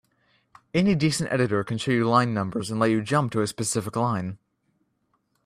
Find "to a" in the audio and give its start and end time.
3.33-3.45